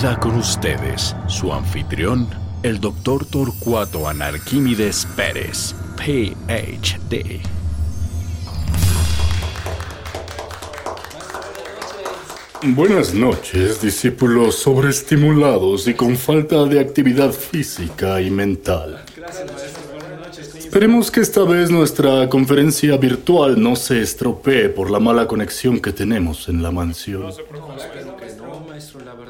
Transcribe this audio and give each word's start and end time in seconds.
Con 0.00 0.36
ustedes 0.36 1.14
su 1.28 1.52
anfitrión, 1.52 2.26
el 2.62 2.80
doctor 2.80 3.26
Torcuato 3.26 4.08
Anarquímides 4.08 5.06
Pérez, 5.14 5.74
PhD. 5.98 7.42
Buenas 12.62 13.12
noches, 13.12 13.82
discípulos 13.82 14.54
sobreestimulados 14.54 15.86
y 15.86 15.92
con 15.92 16.16
falta 16.16 16.64
de 16.64 16.80
actividad 16.80 17.32
física 17.32 18.22
y 18.22 18.30
mental. 18.30 19.04
Esperemos 20.56 21.10
que 21.10 21.20
esta 21.20 21.44
vez 21.44 21.70
nuestra 21.70 22.26
conferencia 22.30 22.96
virtual 22.96 23.60
no 23.62 23.76
se 23.76 24.00
estropee 24.00 24.70
por 24.70 24.90
la 24.90 24.98
mala 24.98 25.26
conexión 25.26 25.78
que 25.78 25.92
tenemos 25.92 26.48
en 26.48 26.62
la 26.62 26.70
mansión. 26.70 27.24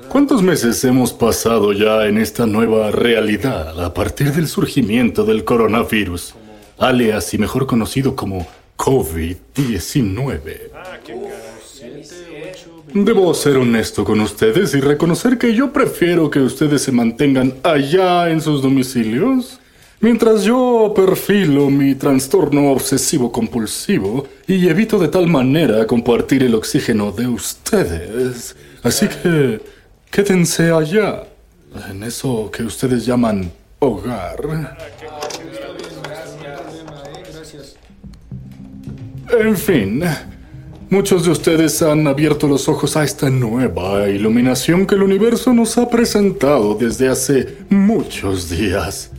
¿Cuántos 0.08 0.42
meses 0.42 0.82
hemos 0.84 1.12
pasado 1.12 1.72
ya 1.72 2.06
en 2.06 2.18
esta 2.18 2.46
nueva 2.46 2.90
realidad 2.90 3.82
a 3.84 3.92
partir 3.94 4.32
del 4.32 4.48
surgimiento 4.48 5.24
del 5.24 5.44
coronavirus, 5.44 6.34
alias 6.78 7.34
y 7.34 7.38
mejor 7.38 7.66
conocido 7.66 8.16
como 8.16 8.46
COVID-19? 8.76 10.70
Debo 12.92 13.34
ser 13.34 13.56
honesto 13.56 14.04
con 14.04 14.20
ustedes 14.20 14.74
y 14.74 14.80
reconocer 14.80 15.38
que 15.38 15.54
yo 15.54 15.72
prefiero 15.72 16.28
que 16.30 16.40
ustedes 16.40 16.82
se 16.82 16.90
mantengan 16.90 17.54
allá 17.62 18.30
en 18.30 18.40
sus 18.40 18.62
domicilios, 18.62 19.60
mientras 20.00 20.44
yo 20.44 20.92
perfilo 20.94 21.70
mi 21.70 21.94
trastorno 21.94 22.72
obsesivo 22.72 23.30
compulsivo 23.30 24.26
y 24.46 24.68
evito 24.68 24.98
de 24.98 25.08
tal 25.08 25.26
manera 25.26 25.86
compartir 25.86 26.42
el 26.42 26.54
oxígeno 26.54 27.12
de 27.12 27.28
ustedes. 27.28 28.56
Así 28.82 29.06
que 29.08 29.60
quédense 30.10 30.70
allá, 30.70 31.24
en 31.90 32.02
eso 32.02 32.50
que 32.50 32.62
ustedes 32.62 33.04
llaman 33.06 33.50
hogar. 33.78 34.40
En 39.38 39.56
fin, 39.56 40.02
muchos 40.88 41.24
de 41.24 41.30
ustedes 41.30 41.80
han 41.82 42.06
abierto 42.08 42.48
los 42.48 42.68
ojos 42.68 42.96
a 42.96 43.04
esta 43.04 43.30
nueva 43.30 44.08
iluminación 44.08 44.86
que 44.86 44.96
el 44.96 45.04
universo 45.04 45.52
nos 45.52 45.78
ha 45.78 45.88
presentado 45.88 46.74
desde 46.74 47.08
hace 47.08 47.58
muchos 47.68 48.50
días. 48.50 49.12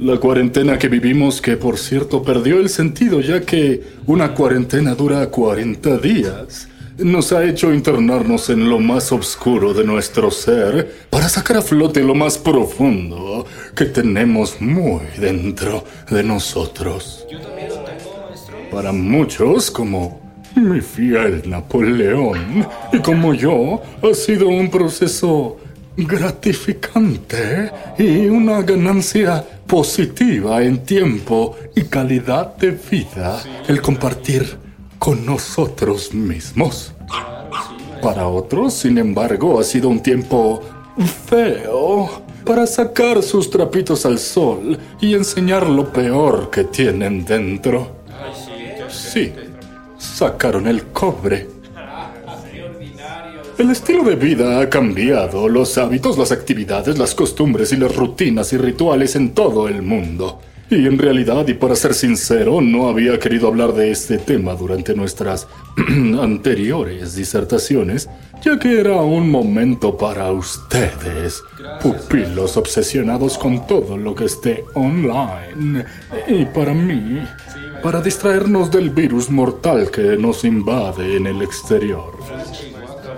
La 0.00 0.16
cuarentena 0.16 0.78
que 0.78 0.88
vivimos, 0.88 1.42
que 1.42 1.58
por 1.58 1.76
cierto 1.76 2.22
perdió 2.22 2.58
el 2.58 2.70
sentido 2.70 3.20
ya 3.20 3.42
que 3.42 3.82
una 4.06 4.32
cuarentena 4.32 4.94
dura 4.94 5.26
40 5.28 5.98
días, 5.98 6.68
nos 6.96 7.32
ha 7.32 7.44
hecho 7.44 7.70
internarnos 7.70 8.48
en 8.48 8.70
lo 8.70 8.78
más 8.78 9.12
oscuro 9.12 9.74
de 9.74 9.84
nuestro 9.84 10.30
ser 10.30 10.90
para 11.10 11.28
sacar 11.28 11.58
a 11.58 11.62
flote 11.62 12.02
lo 12.02 12.14
más 12.14 12.38
profundo 12.38 13.44
que 13.76 13.84
tenemos 13.84 14.58
muy 14.62 15.02
dentro 15.18 15.84
de 16.08 16.22
nosotros. 16.22 17.26
Para 18.70 18.92
muchos, 18.92 19.70
como 19.70 20.18
mi 20.56 20.80
fiel 20.80 21.42
Napoleón 21.44 22.66
y 22.90 23.00
como 23.00 23.34
yo, 23.34 23.82
ha 24.02 24.14
sido 24.14 24.48
un 24.48 24.70
proceso 24.70 25.58
gratificante 26.06 27.70
y 27.98 28.26
una 28.26 28.62
ganancia 28.62 29.44
positiva 29.66 30.62
en 30.62 30.84
tiempo 30.84 31.56
y 31.74 31.82
calidad 31.84 32.56
de 32.56 32.72
vida 32.72 33.42
el 33.68 33.80
compartir 33.80 34.56
con 34.98 35.24
nosotros 35.24 36.12
mismos. 36.12 36.92
Para 38.02 38.28
otros, 38.28 38.74
sin 38.74 38.98
embargo, 38.98 39.60
ha 39.60 39.64
sido 39.64 39.88
un 39.88 40.00
tiempo 40.02 40.62
feo 41.26 42.22
para 42.44 42.66
sacar 42.66 43.22
sus 43.22 43.50
trapitos 43.50 44.06
al 44.06 44.18
sol 44.18 44.78
y 45.00 45.14
enseñar 45.14 45.68
lo 45.68 45.92
peor 45.92 46.50
que 46.50 46.64
tienen 46.64 47.24
dentro. 47.24 47.96
Sí, 48.88 49.32
sacaron 49.98 50.66
el 50.66 50.84
cobre. 50.86 51.59
El 53.60 53.68
estilo 53.68 54.04
de 54.04 54.16
vida 54.16 54.58
ha 54.58 54.70
cambiado, 54.70 55.46
los 55.46 55.76
hábitos, 55.76 56.16
las 56.16 56.32
actividades, 56.32 56.96
las 56.96 57.14
costumbres 57.14 57.70
y 57.74 57.76
las 57.76 57.94
rutinas 57.94 58.54
y 58.54 58.56
rituales 58.56 59.16
en 59.16 59.34
todo 59.34 59.68
el 59.68 59.82
mundo. 59.82 60.40
Y 60.70 60.86
en 60.86 60.96
realidad, 60.96 61.46
y 61.46 61.52
para 61.52 61.76
ser 61.76 61.92
sincero, 61.92 62.62
no 62.62 62.88
había 62.88 63.18
querido 63.18 63.48
hablar 63.48 63.74
de 63.74 63.90
este 63.90 64.16
tema 64.16 64.54
durante 64.54 64.94
nuestras 64.94 65.46
anteriores 66.22 67.14
disertaciones, 67.14 68.08
ya 68.42 68.58
que 68.58 68.80
era 68.80 68.96
un 69.02 69.30
momento 69.30 69.94
para 69.94 70.32
ustedes, 70.32 71.42
pupilos 71.82 72.56
obsesionados 72.56 73.36
con 73.36 73.66
todo 73.66 73.98
lo 73.98 74.14
que 74.14 74.24
esté 74.24 74.64
online. 74.72 75.84
Y 76.28 76.46
para 76.46 76.72
mí, 76.72 77.20
para 77.82 78.00
distraernos 78.00 78.70
del 78.70 78.88
virus 78.88 79.28
mortal 79.28 79.90
que 79.90 80.16
nos 80.16 80.46
invade 80.46 81.18
en 81.18 81.26
el 81.26 81.42
exterior. 81.42 82.14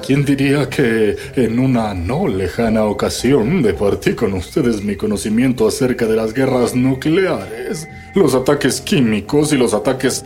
¿Quién 0.04 0.24
diría 0.24 0.68
que 0.68 1.16
en 1.36 1.60
una 1.60 1.94
no 1.94 2.26
lejana 2.26 2.84
ocasión 2.84 3.62
departí 3.62 4.14
con 4.14 4.32
ustedes 4.32 4.82
mi 4.82 4.96
conocimiento 4.96 5.66
acerca 5.68 6.06
de 6.06 6.16
las 6.16 6.34
guerras 6.34 6.74
nucleares, 6.74 7.88
los 8.16 8.34
ataques 8.34 8.80
químicos 8.80 9.52
y 9.52 9.56
los 9.56 9.72
ataques 9.74 10.24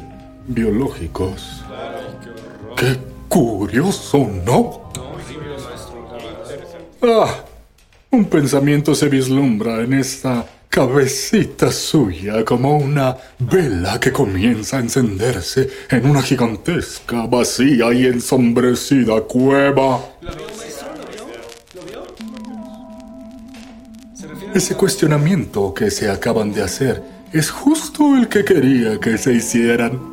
biológicos? 0.49 1.63
¡Qué 2.75 2.97
curioso, 3.29 4.27
¿no? 4.47 4.91
Ah, 7.03 7.45
un 8.11 8.25
pensamiento 8.25 8.95
se 8.95 9.11
vislumbra 9.11 9.83
en 9.83 9.93
esta 9.93 10.47
cabecita 10.77 11.73
suya 11.73 12.45
como 12.45 12.77
una 12.77 13.17
vela 13.39 13.99
que 13.99 14.13
comienza 14.13 14.77
a 14.77 14.81
encenderse 14.81 15.71
en 15.89 16.05
una 16.05 16.21
gigantesca, 16.21 17.27
vacía 17.27 17.95
y 17.95 18.05
ensombrecida 18.05 19.23
cueva. 19.23 20.05
Ese 24.55 24.75
cuestionamiento 24.75 25.73
que 25.73 25.91
se 25.91 26.11
acaban 26.11 26.53
de 26.53 26.65
hacer 26.65 27.03
es 27.33 27.49
justo 27.49 28.15
el 28.15 28.29
que 28.29 28.45
quería 28.45 29.01
que 29.01 29.17
se 29.17 29.33
hicieran. 29.33 30.13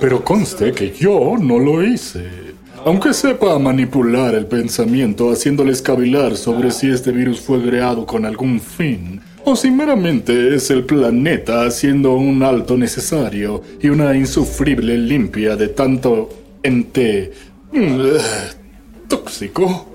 Pero 0.00 0.24
conste 0.24 0.72
que 0.72 0.90
yo 0.90 1.36
no 1.38 1.60
lo 1.60 1.80
hice. 1.84 2.49
Aunque 2.84 3.12
sepa 3.12 3.58
manipular 3.58 4.34
el 4.34 4.46
pensamiento 4.46 5.30
haciéndoles 5.30 5.82
cavilar 5.82 6.36
sobre 6.36 6.70
si 6.70 6.90
este 6.90 7.12
virus 7.12 7.40
fue 7.40 7.62
creado 7.62 8.06
con 8.06 8.24
algún 8.24 8.58
fin, 8.58 9.20
o 9.44 9.54
si 9.54 9.70
meramente 9.70 10.54
es 10.54 10.70
el 10.70 10.84
planeta 10.84 11.66
haciendo 11.66 12.14
un 12.14 12.42
alto 12.42 12.78
necesario 12.78 13.62
y 13.82 13.88
una 13.90 14.16
insufrible 14.16 14.96
limpia 14.96 15.56
de 15.56 15.68
tanto 15.68 16.30
ente 16.62 17.32
mm, 17.72 19.08
tóxico. 19.08 19.86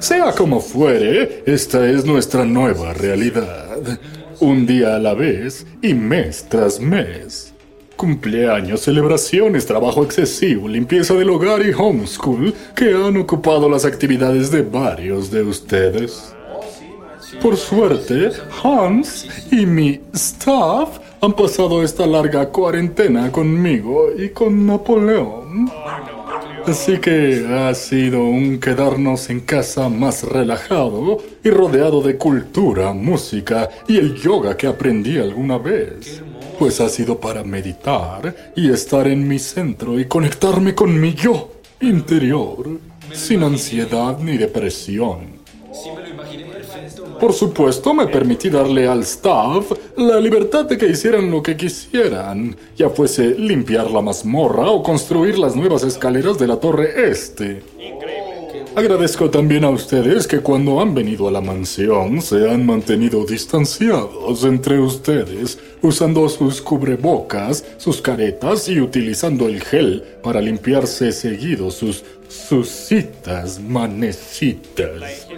Sea 0.00 0.32
como 0.32 0.60
fuere, 0.60 1.44
esta 1.46 1.88
es 1.88 2.04
nuestra 2.04 2.44
nueva 2.44 2.92
realidad. 2.94 4.00
un 4.40 4.66
día 4.66 4.96
a 4.96 4.98
la 4.98 5.14
vez 5.14 5.64
y 5.80 5.94
mes 5.94 6.46
tras 6.48 6.80
mes. 6.80 7.53
Cumpleaños, 8.04 8.82
celebraciones, 8.82 9.64
trabajo 9.64 10.04
excesivo, 10.04 10.68
limpieza 10.68 11.14
del 11.14 11.30
hogar 11.30 11.64
y 11.64 11.72
homeschool 11.72 12.52
que 12.76 12.92
han 12.92 13.16
ocupado 13.16 13.66
las 13.66 13.86
actividades 13.86 14.50
de 14.50 14.60
varios 14.60 15.30
de 15.30 15.42
ustedes. 15.42 16.34
Por 17.40 17.56
suerte, 17.56 18.28
Hans 18.62 19.26
y 19.50 19.64
mi 19.64 20.02
staff 20.12 20.98
han 21.22 21.32
pasado 21.32 21.82
esta 21.82 22.06
larga 22.06 22.50
cuarentena 22.50 23.32
conmigo 23.32 24.08
y 24.14 24.28
con 24.28 24.66
Napoleón. 24.66 25.70
Así 26.66 26.98
que 26.98 27.46
ha 27.48 27.74
sido 27.74 28.22
un 28.22 28.60
quedarnos 28.60 29.30
en 29.30 29.40
casa 29.40 29.88
más 29.88 30.24
relajado 30.24 31.22
y 31.42 31.48
rodeado 31.48 32.02
de 32.02 32.18
cultura, 32.18 32.92
música 32.92 33.70
y 33.88 33.96
el 33.96 34.14
yoga 34.14 34.58
que 34.58 34.66
aprendí 34.66 35.16
alguna 35.16 35.56
vez. 35.56 36.22
Pues 36.58 36.80
ha 36.80 36.88
sido 36.88 37.18
para 37.18 37.42
meditar 37.44 38.52
y 38.56 38.70
estar 38.70 39.06
en 39.06 39.26
mi 39.26 39.38
centro 39.38 39.98
y 39.98 40.06
conectarme 40.06 40.74
con 40.74 41.00
mi 41.00 41.14
yo 41.14 41.50
interior, 41.80 42.78
sin 43.12 43.42
ansiedad 43.42 44.18
ni 44.18 44.36
depresión. 44.36 45.44
Por 47.20 47.32
supuesto, 47.32 47.94
me 47.94 48.06
permití 48.06 48.50
darle 48.50 48.86
al 48.86 49.00
staff 49.00 49.72
la 49.96 50.20
libertad 50.20 50.64
de 50.64 50.76
que 50.76 50.86
hicieran 50.86 51.30
lo 51.30 51.42
que 51.42 51.56
quisieran, 51.56 52.56
ya 52.76 52.90
fuese 52.90 53.34
limpiar 53.38 53.90
la 53.90 54.00
mazmorra 54.00 54.70
o 54.70 54.82
construir 54.82 55.38
las 55.38 55.56
nuevas 55.56 55.84
escaleras 55.84 56.38
de 56.38 56.46
la 56.46 56.56
torre 56.56 57.10
este. 57.10 57.62
Agradezco 58.76 59.30
también 59.30 59.62
a 59.64 59.70
ustedes 59.70 60.26
que 60.26 60.40
cuando 60.40 60.80
han 60.80 60.94
venido 60.94 61.28
a 61.28 61.30
la 61.30 61.40
mansión 61.40 62.20
se 62.20 62.50
han 62.50 62.66
mantenido 62.66 63.24
distanciados 63.24 64.44
entre 64.44 64.80
ustedes, 64.80 65.58
usando 65.80 66.28
sus 66.28 66.60
cubrebocas, 66.60 67.64
sus 67.76 68.02
caretas 68.02 68.68
y 68.68 68.80
utilizando 68.80 69.46
el 69.46 69.62
gel 69.62 70.02
para 70.22 70.40
limpiarse 70.40 71.12
seguido 71.12 71.70
sus 71.70 72.04
sus 72.28 72.68
citas 72.68 73.60
manecitas. 73.60 75.28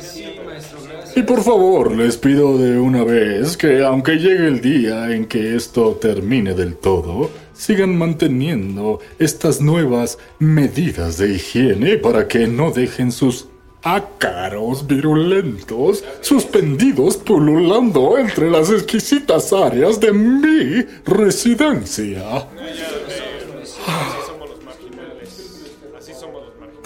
Y 1.14 1.22
por 1.22 1.42
favor, 1.42 1.94
les 1.94 2.16
pido 2.16 2.56
de 2.58 2.78
una 2.78 3.04
vez 3.04 3.56
que 3.56 3.84
aunque 3.84 4.16
llegue 4.16 4.46
el 4.46 4.60
día 4.60 5.10
en 5.12 5.26
que 5.26 5.56
esto 5.56 5.98
termine 6.00 6.54
del 6.54 6.76
todo, 6.76 7.30
sigan 7.56 7.96
manteniendo 7.96 9.00
estas 9.18 9.60
nuevas 9.60 10.18
medidas 10.38 11.18
de 11.18 11.34
higiene 11.34 11.96
para 11.96 12.28
que 12.28 12.46
no 12.46 12.70
dejen 12.70 13.12
sus 13.12 13.48
ácaros 13.82 14.86
virulentos 14.86 16.02
suspendidos 16.20 17.16
pululando 17.16 18.18
entre 18.18 18.50
las 18.50 18.68
exquisitas 18.70 19.52
áreas 19.52 20.00
de 20.00 20.12
mi 20.12 20.84
residencia. 21.04 22.48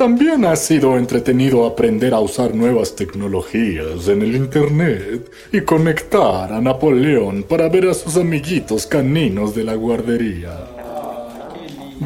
También 0.01 0.47
ha 0.47 0.57
sido 0.57 0.97
entretenido 0.97 1.67
aprender 1.67 2.15
a 2.15 2.21
usar 2.21 2.55
nuevas 2.55 2.97
tecnologías 2.97 4.09
en 4.09 4.23
el 4.23 4.35
Internet 4.35 5.31
y 5.53 5.61
conectar 5.61 6.51
a 6.51 6.59
Napoleón 6.59 7.43
para 7.43 7.69
ver 7.69 7.87
a 7.87 7.93
sus 7.93 8.17
amiguitos 8.17 8.87
caninos 8.87 9.55
de 9.55 9.63
la 9.63 9.75
guardería. 9.75 10.57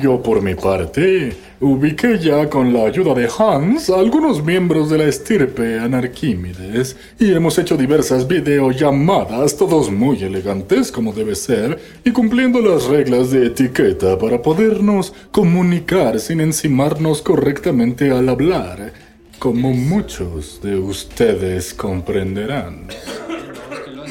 Yo 0.02 0.20
por 0.20 0.42
mi 0.42 0.56
parte 0.56 1.36
ubiqué 1.64 2.18
ya 2.18 2.50
con 2.50 2.74
la 2.74 2.84
ayuda 2.84 3.14
de 3.14 3.26
Hans 3.38 3.88
a 3.88 3.98
algunos 3.98 4.44
miembros 4.44 4.90
de 4.90 4.98
la 4.98 5.04
estirpe 5.04 5.78
Anarquímedes 5.78 6.96
y 7.18 7.32
hemos 7.32 7.58
hecho 7.58 7.76
diversas 7.76 8.28
videollamadas, 8.28 9.56
todos 9.56 9.90
muy 9.90 10.22
elegantes 10.22 10.92
como 10.92 11.12
debe 11.12 11.34
ser, 11.34 11.78
y 12.04 12.10
cumpliendo 12.10 12.60
las 12.60 12.84
reglas 12.84 13.30
de 13.30 13.46
etiqueta 13.46 14.18
para 14.18 14.42
podernos 14.42 15.14
comunicar 15.30 16.20
sin 16.20 16.40
encimarnos 16.40 17.22
correctamente 17.22 18.10
al 18.10 18.28
hablar, 18.28 18.92
como 19.38 19.72
muchos 19.72 20.60
de 20.62 20.76
ustedes 20.76 21.72
comprenderán. 21.72 22.88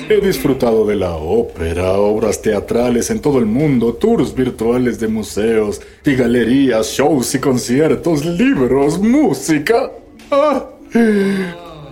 He 0.09 0.19
disfrutado 0.19 0.85
de 0.85 0.95
la 0.95 1.15
ópera, 1.15 1.93
obras 1.93 2.41
teatrales 2.41 3.09
en 3.09 3.19
todo 3.19 3.39
el 3.39 3.45
mundo, 3.45 3.93
tours 3.93 4.33
virtuales 4.33 4.99
de 4.99 5.07
museos 5.07 5.81
y 6.05 6.15
galerías, 6.15 6.87
shows 6.87 7.33
y 7.35 7.39
conciertos, 7.39 8.25
libros, 8.25 8.99
música. 8.99 9.91
¡Ah! 10.31 10.65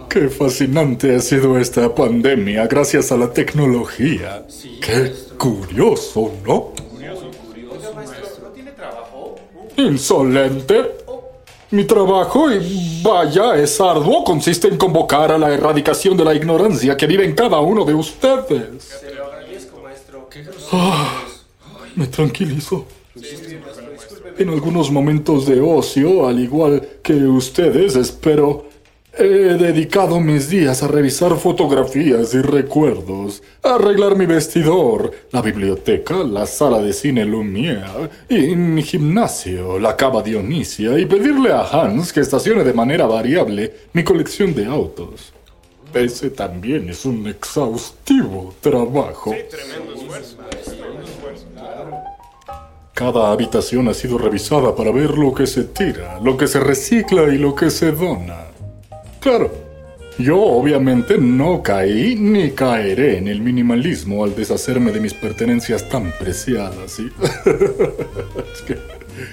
¡Qué 0.09 0.29
fascinante 0.29 1.15
ha 1.15 1.19
sido 1.19 1.57
esta 1.57 1.93
pandemia 1.95 2.67
gracias 2.67 3.11
a 3.11 3.17
la 3.17 3.31
tecnología! 3.31 4.45
¡Qué 4.81 5.13
curioso, 5.37 6.33
¿no? 6.45 6.73
Insolente. 9.77 11.00
Mi 11.71 11.85
trabajo, 11.85 12.51
y 12.51 13.01
vaya, 13.01 13.55
es 13.55 13.79
arduo, 13.79 14.25
consiste 14.25 14.67
en 14.67 14.77
convocar 14.77 15.31
a 15.31 15.37
la 15.37 15.53
erradicación 15.53 16.17
de 16.17 16.25
la 16.25 16.35
ignorancia 16.35 16.97
que 16.97 17.07
vive 17.07 17.23
en 17.23 17.33
cada 17.33 17.61
uno 17.61 17.85
de 17.85 17.93
ustedes. 17.93 19.01
Ah, 20.73 21.23
me 21.95 22.07
tranquilizo. 22.07 22.85
En 24.37 24.49
algunos 24.49 24.91
momentos 24.91 25.45
de 25.45 25.61
ocio, 25.61 26.27
al 26.27 26.39
igual 26.39 26.87
que 27.01 27.13
ustedes, 27.13 27.95
espero 27.95 28.65
He 29.17 29.25
dedicado 29.25 30.21
mis 30.21 30.49
días 30.49 30.83
a 30.83 30.87
revisar 30.87 31.35
fotografías 31.35 32.33
y 32.33 32.41
recuerdos, 32.41 33.43
a 33.61 33.75
arreglar 33.75 34.15
mi 34.15 34.25
vestidor, 34.25 35.11
la 35.31 35.41
biblioteca, 35.41 36.23
la 36.23 36.45
sala 36.45 36.81
de 36.81 36.93
cine 36.93 37.25
Lumière 37.25 38.09
y 38.29 38.55
mi 38.55 38.81
gimnasio, 38.81 39.77
la 39.79 39.97
cava 39.97 40.23
Dionisia, 40.23 40.97
y 40.97 41.05
pedirle 41.05 41.51
a 41.51 41.63
Hans 41.63 42.13
que 42.13 42.21
estacione 42.21 42.63
de 42.63 42.71
manera 42.71 43.05
variable 43.05 43.73
mi 43.91 44.05
colección 44.05 44.55
de 44.55 44.65
autos. 44.65 45.33
Ese 45.93 46.29
también 46.29 46.87
es 46.87 47.03
un 47.03 47.27
exhaustivo 47.27 48.53
trabajo. 48.61 49.35
Cada 52.93 53.31
habitación 53.31 53.89
ha 53.89 53.93
sido 53.93 54.17
revisada 54.17 54.73
para 54.73 54.91
ver 54.91 55.17
lo 55.17 55.33
que 55.33 55.47
se 55.47 55.65
tira, 55.65 56.17
lo 56.23 56.37
que 56.37 56.47
se 56.47 56.61
recicla 56.61 57.23
y 57.23 57.37
lo 57.37 57.53
que 57.53 57.69
se 57.69 57.91
dona. 57.91 58.50
Claro, 59.21 59.51
yo 60.17 60.41
obviamente 60.41 61.15
no 61.19 61.61
caí 61.61 62.15
ni 62.15 62.49
caeré 62.51 63.19
en 63.19 63.27
el 63.27 63.39
minimalismo 63.39 64.23
al 64.23 64.35
deshacerme 64.35 64.91
de 64.91 64.99
mis 64.99 65.13
pertenencias 65.13 65.87
tan 65.87 66.11
preciadas. 66.19 66.91
¿sí? 66.91 67.07
es 68.53 68.61
que 68.63 68.77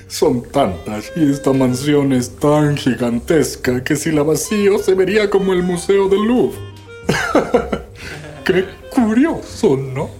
son 0.06 0.42
tantas 0.42 1.10
y 1.16 1.30
esta 1.30 1.54
mansión 1.54 2.12
es 2.12 2.36
tan 2.36 2.76
gigantesca 2.76 3.82
que 3.82 3.96
si 3.96 4.12
la 4.12 4.22
vacío 4.22 4.78
se 4.78 4.92
vería 4.92 5.30
como 5.30 5.54
el 5.54 5.62
Museo 5.62 6.06
del 6.10 6.22
Louvre. 6.22 6.58
Qué 8.44 8.66
curioso, 8.90 9.74
¿no? 9.74 10.10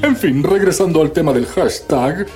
En 0.00 0.16
fin, 0.16 0.44
regresando 0.44 1.02
al 1.02 1.10
tema 1.10 1.32
del 1.32 1.46
hashtag, 1.46 2.28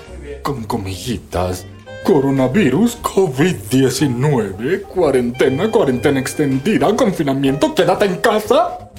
con 0.43 0.65
comillitas. 0.65 1.65
Coronavirus, 2.07 3.03
COVID-19, 3.03 4.83
cuarentena, 4.83 5.69
cuarentena 5.69 6.21
extendida, 6.21 6.95
confinamiento, 6.95 7.75
quédate 7.75 8.05
en 8.05 8.19
casa. 8.19 8.91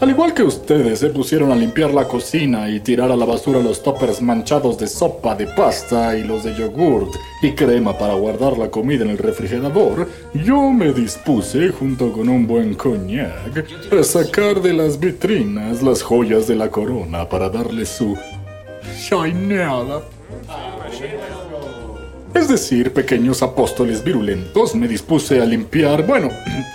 Al 0.00 0.10
igual 0.10 0.32
que 0.32 0.44
ustedes 0.44 1.00
se 1.00 1.08
pusieron 1.08 1.50
a 1.50 1.56
limpiar 1.56 1.92
la 1.92 2.06
cocina 2.06 2.70
y 2.70 2.78
tirar 2.78 3.10
a 3.10 3.16
la 3.16 3.24
basura 3.24 3.58
los 3.58 3.82
toppers 3.82 4.22
manchados 4.22 4.78
de 4.78 4.86
sopa, 4.86 5.34
de 5.34 5.48
pasta 5.48 6.16
y 6.16 6.22
los 6.22 6.44
de 6.44 6.54
yogurt 6.54 7.12
y 7.42 7.50
crema 7.50 7.98
para 7.98 8.14
guardar 8.14 8.58
la 8.58 8.70
comida 8.70 9.02
en 9.02 9.10
el 9.10 9.18
refrigerador, 9.18 10.08
yo 10.34 10.70
me 10.70 10.92
dispuse, 10.92 11.70
junto 11.70 12.12
con 12.12 12.28
un 12.28 12.46
buen 12.46 12.74
coñac, 12.74 13.66
a 13.90 14.04
sacar 14.04 14.62
de 14.62 14.72
las 14.72 15.00
vitrinas 15.00 15.82
las 15.82 16.00
joyas 16.00 16.46
de 16.46 16.54
la 16.54 16.70
corona 16.70 17.28
para 17.28 17.48
darle 17.48 17.84
su 17.84 18.16
shineada. 18.96 20.02
Es 22.34 22.48
decir, 22.48 22.92
pequeños 22.92 23.42
apóstoles 23.42 24.02
virulentos, 24.02 24.74
me 24.74 24.88
dispuse 24.88 25.40
a 25.40 25.44
limpiar, 25.44 26.04
bueno, 26.04 26.30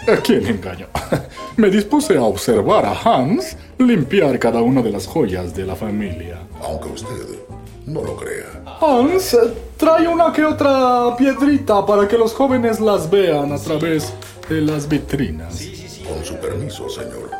¿a 0.08 0.16
quién 0.18 0.48
engaño? 0.48 0.88
me 1.58 1.70
dispuse 1.70 2.16
a 2.18 2.24
observar 2.24 2.86
a 2.86 2.94
Hans 2.94 3.58
limpiar 3.78 4.40
cada 4.40 4.62
una 4.62 4.82
de 4.82 4.92
las 4.92 5.06
joyas 5.06 5.54
de 5.54 5.66
la 5.66 5.76
familia. 5.76 6.40
Aunque 6.64 6.90
usted 6.90 7.40
no 7.86 8.02
lo 8.04 8.16
crea. 8.16 8.64
Hans, 8.80 9.38
trae 9.76 10.08
una 10.08 10.32
que 10.32 10.46
otra 10.46 11.16
piedrita 11.18 11.86
para 11.86 12.08
que 12.08 12.18
los 12.18 12.34
jóvenes 12.34 12.80
las 12.80 13.10
vean 13.10 13.52
a 13.52 13.58
través 13.58 14.14
de 14.48 14.62
las 14.62 14.88
vitrinas. 14.88 15.62
Con 16.08 16.24
su 16.24 16.36
permiso, 16.36 16.88
señor. 16.88 17.32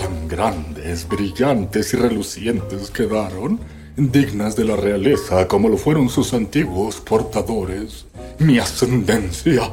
Tan 0.00 0.26
grandes, 0.26 1.06
brillantes 1.06 1.94
y 1.94 1.96
relucientes 1.96 2.90
quedaron 2.90 3.60
dignas 3.96 4.56
de 4.56 4.64
la 4.64 4.76
realeza 4.76 5.46
como 5.48 5.68
lo 5.68 5.76
fueron 5.76 6.08
sus 6.08 6.32
antiguos 6.34 7.00
portadores. 7.00 8.06
Mi 8.38 8.58
ascendencia 8.58 9.70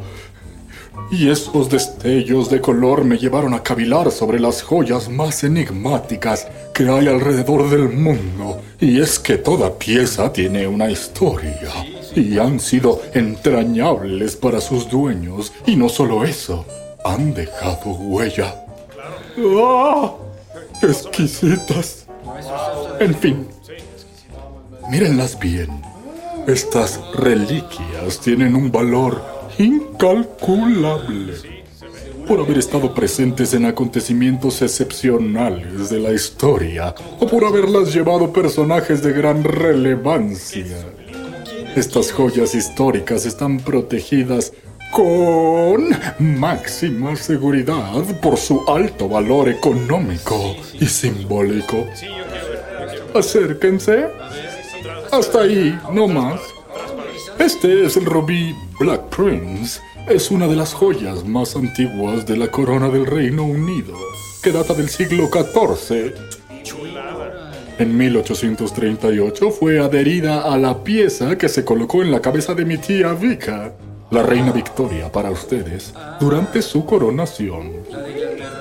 Y 1.12 1.30
esos 1.30 1.70
destellos 1.70 2.50
de 2.50 2.62
color 2.62 3.04
me 3.04 3.18
llevaron 3.18 3.54
a 3.54 3.64
cavilar 3.64 4.12
sobre 4.12 4.40
las 4.40 4.62
joyas 4.62 5.10
más 5.10 5.44
enigmáticas 5.44 6.48
que 6.74 6.88
hay 6.88 7.08
alrededor 7.08 7.70
del 7.70 7.90
mundo. 7.90 8.62
Y 8.80 9.00
es 9.00 9.18
que 9.18 9.38
toda 9.38 9.78
pieza 9.78 10.32
tiene 10.32 10.68
una 10.68 10.92
historia. 10.92 11.72
Y 12.16 12.38
han 12.38 12.60
sido 12.60 13.02
entrañables 13.14 14.36
para 14.36 14.62
sus 14.62 14.90
dueños. 14.90 15.52
Y 15.66 15.76
no 15.76 15.90
solo 15.90 16.24
eso, 16.26 16.66
han 17.04 17.34
dejado 17.34 17.92
huella. 17.92 18.56
¡Ah! 19.58 20.14
Exquisitas. 20.82 22.06
En 23.00 23.16
fin, 23.16 23.48
mírenlas 24.89 25.38
bien. 25.39 25.69
Estas 26.48 27.00
reliquias 27.15 28.19
tienen 28.19 28.55
un 28.55 28.72
valor 28.72 29.22
incalculable 29.58 31.34
por 32.27 32.39
haber 32.39 32.58
estado 32.58 32.93
presentes 32.93 33.53
en 33.53 33.65
acontecimientos 33.65 34.62
excepcionales 34.62 35.89
de 35.89 36.00
la 36.00 36.12
historia 36.12 36.93
o 37.19 37.27
por 37.27 37.43
haberlas 37.46 37.93
llevado 37.93 38.31
personajes 38.31 39.03
de 39.03 39.13
gran 39.13 39.43
relevancia. 39.43 40.77
Estas 41.75 42.12
joyas 42.12 42.55
históricas 42.55 43.25
están 43.25 43.60
protegidas 43.60 44.53
con 44.91 45.89
máxima 46.19 47.15
seguridad 47.15 48.03
por 48.22 48.38
su 48.38 48.63
alto 48.67 49.08
valor 49.08 49.50
económico 49.50 50.55
y 50.79 50.86
simbólico. 50.88 51.86
Acérquense. 53.13 54.08
Hasta 55.12 55.42
ahí, 55.42 55.78
no 55.92 56.08
más. 56.08 56.39
Este 57.39 57.86
es 57.86 57.98
el 57.98 58.06
rubí 58.06 58.56
Black 58.80 59.01
Prince. 59.16 59.82
Es 60.08 60.30
una 60.30 60.48
de 60.48 60.56
las 60.56 60.74
joyas 60.74 61.25
más 61.25 61.56
antiguas 61.56 62.25
de 62.25 62.38
la 62.38 62.51
corona 62.51 62.89
del 62.89 63.06
Reino 63.06 63.44
Unido, 63.44 63.96
que 64.44 64.51
data 64.51 64.74
del 64.74 64.89
siglo 64.89 65.28
XIV. 65.28 66.13
En 67.80 67.98
1838 67.98 69.51
fue 69.51 69.80
adherida 69.80 70.42
a 70.42 70.58
la 70.58 70.84
pieza 70.84 71.38
que 71.38 71.50
se 71.50 71.66
colocó 71.66 72.04
en 72.04 72.12
la 72.12 72.22
cabeza 72.22 72.54
de 72.54 72.66
mi 72.66 72.78
tía 72.78 73.13
Vika, 73.13 73.74
la 74.12 74.22
reina 74.22 74.51
Victoria 74.51 75.12
para 75.12 75.32
ustedes, 75.32 75.94
durante 76.20 76.62
su 76.62 76.86
coronación. 76.86 77.72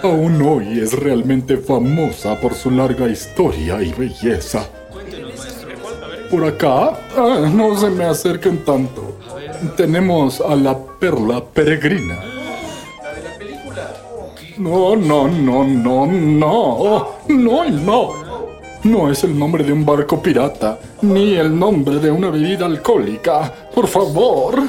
Aún 0.02 0.40
hoy 0.40 0.80
es 0.80 0.92
realmente 0.92 1.58
famosa 1.58 2.40
por 2.40 2.54
su 2.54 2.70
larga 2.70 3.08
historia 3.08 3.82
y 3.82 3.92
belleza. 3.92 4.68
Por 6.30 6.44
acá, 6.44 6.98
ah, 7.16 7.50
no 7.52 7.76
se 7.78 7.88
me 7.90 8.04
acerquen 8.04 8.64
tanto. 8.64 9.16
Tenemos 9.76 10.40
a 10.40 10.54
la 10.54 10.76
perla 10.76 11.42
peregrina. 11.42 12.18
No, 14.58 14.96
no, 14.96 15.28
no, 15.28 15.64
no, 15.64 16.06
no. 16.06 17.08
No, 17.28 17.70
no. 17.70 18.28
No 18.84 19.10
es 19.10 19.24
el 19.24 19.38
nombre 19.38 19.64
de 19.64 19.72
un 19.72 19.84
barco 19.84 20.22
pirata, 20.22 20.78
ni 21.02 21.34
el 21.34 21.56
nombre 21.58 21.98
de 21.98 22.10
una 22.10 22.30
bebida 22.30 22.66
alcohólica. 22.66 23.52
Por 23.74 23.86
favor. 23.86 24.62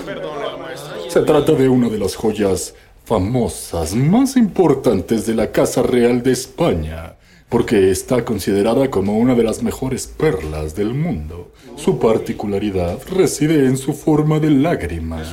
Se 1.10 1.22
trata 1.22 1.52
de 1.54 1.68
una 1.68 1.90
de 1.90 1.98
las 1.98 2.16
joyas 2.16 2.74
famosas 3.04 3.96
más 3.96 4.38
importantes 4.38 5.26
de 5.26 5.34
la 5.34 5.52
Casa 5.52 5.82
Real 5.82 6.22
de 6.22 6.32
España, 6.32 7.16
porque 7.50 7.90
está 7.90 8.24
considerada 8.24 8.90
como 8.90 9.18
una 9.18 9.34
de 9.36 9.44
las 9.44 9.64
mejores 9.64 10.06
perlas 10.08 10.76
del 10.76 10.94
mundo. 10.94 11.52
Su 11.76 12.00
particularidad 12.00 13.00
reside 13.10 13.66
en 13.66 13.76
su 13.76 13.94
forma 13.94 14.40
de 14.40 14.52
lágrima, 14.52 15.24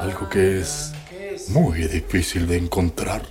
algo 0.00 0.28
que 0.28 0.60
es 0.60 0.92
muy 1.48 1.80
difícil 1.80 2.46
de 2.46 2.58
encontrar. 2.58 3.22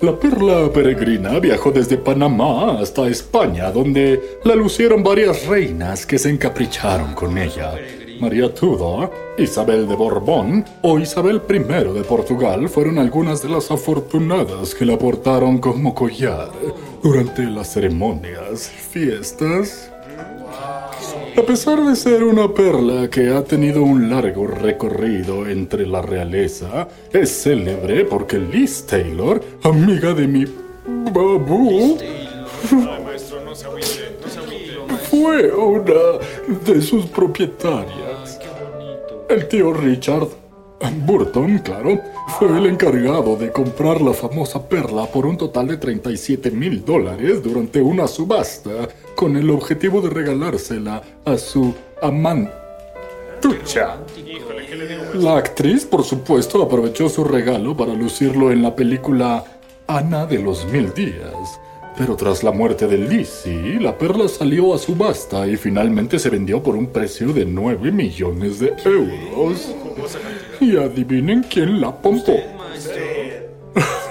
La 0.00 0.18
perla 0.18 0.72
peregrina 0.72 1.38
viajó 1.40 1.70
desde 1.72 1.98
Panamá 1.98 2.80
hasta 2.80 3.06
España, 3.08 3.70
donde 3.70 4.38
la 4.44 4.54
lucieron 4.54 5.02
varias 5.02 5.46
reinas 5.46 6.06
que 6.06 6.18
se 6.18 6.30
encapricharon 6.30 7.12
con 7.14 7.36
ella. 7.36 7.74
María 8.20 8.54
Tudor, 8.54 9.10
Isabel 9.38 9.88
de 9.88 9.96
Borbón 9.96 10.64
o 10.82 10.98
Isabel 10.98 11.42
I 11.48 11.58
de 11.58 12.04
Portugal 12.04 12.68
fueron 12.68 12.98
algunas 12.98 13.42
de 13.42 13.48
las 13.48 13.70
afortunadas 13.70 14.74
que 14.74 14.84
la 14.84 14.98
portaron 14.98 15.58
como 15.58 15.94
collar 15.94 16.50
durante 17.02 17.42
las 17.44 17.72
ceremonias, 17.72 18.68
fiestas 18.68 19.90
a 21.36 21.42
pesar 21.42 21.82
de 21.82 21.96
ser 21.96 22.24
una 22.24 22.52
perla 22.52 23.08
que 23.08 23.30
ha 23.30 23.42
tenido 23.42 23.82
un 23.82 24.10
largo 24.10 24.46
recorrido 24.46 25.48
entre 25.48 25.86
la 25.86 26.02
realeza, 26.02 26.88
es 27.12 27.42
célebre 27.42 28.04
porque 28.04 28.38
Liz 28.38 28.84
Taylor, 28.86 29.40
amiga 29.62 30.12
de 30.12 30.26
mi 30.26 30.44
babu, 31.12 31.98
fue 35.08 35.52
una 35.52 36.18
de 36.66 36.82
sus 36.82 37.06
propietarias. 37.06 38.09
El 39.30 39.46
tío 39.46 39.72
Richard 39.72 40.26
Burton, 41.06 41.58
claro, 41.58 42.00
fue 42.36 42.48
el 42.48 42.66
encargado 42.66 43.36
de 43.36 43.52
comprar 43.52 44.00
la 44.00 44.12
famosa 44.12 44.68
perla 44.68 45.06
por 45.06 45.24
un 45.24 45.36
total 45.36 45.68
de 45.68 45.76
37 45.76 46.50
mil 46.50 46.84
dólares 46.84 47.40
durante 47.40 47.80
una 47.80 48.08
subasta, 48.08 48.88
con 49.14 49.36
el 49.36 49.50
objetivo 49.50 50.00
de 50.00 50.10
regalársela 50.10 51.00
a 51.24 51.38
su 51.38 51.72
amantucha. 52.02 52.50
La 55.14 55.36
actriz, 55.36 55.84
por 55.84 56.02
supuesto, 56.02 56.60
aprovechó 56.60 57.08
su 57.08 57.22
regalo 57.22 57.76
para 57.76 57.94
lucirlo 57.94 58.50
en 58.50 58.62
la 58.62 58.74
película 58.74 59.44
Ana 59.86 60.26
de 60.26 60.40
los 60.40 60.66
Mil 60.66 60.92
Días. 60.92 61.60
Pero 62.00 62.16
tras 62.16 62.42
la 62.42 62.50
muerte 62.50 62.86
de 62.86 62.96
Lizzie, 62.96 63.78
la 63.78 63.98
perla 63.98 64.26
salió 64.26 64.72
a 64.72 64.78
subasta 64.78 65.46
y 65.46 65.58
finalmente 65.58 66.18
se 66.18 66.30
vendió 66.30 66.62
por 66.62 66.74
un 66.74 66.86
precio 66.86 67.30
de 67.30 67.44
9 67.44 67.92
millones 67.92 68.58
de 68.58 68.72
euros. 68.86 69.74
Y 70.62 70.78
adivinen 70.78 71.42
quién 71.42 71.78
la 71.78 71.94
pompó. 71.94 72.38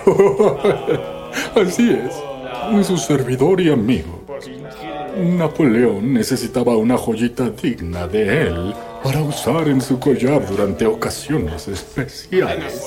Así 1.55 1.89
es, 1.89 2.85
su 2.85 2.95
servidor 2.95 3.59
y 3.59 3.71
amigo. 3.71 4.19
Napoleón 5.17 6.13
necesitaba 6.13 6.77
una 6.77 6.95
joyita 6.95 7.49
digna 7.49 8.05
de 8.07 8.49
él 8.49 8.75
para 9.03 9.23
usar 9.23 9.67
en 9.67 9.81
su 9.81 9.99
collar 9.99 10.47
durante 10.47 10.85
ocasiones 10.85 11.67
especiales. 11.67 12.85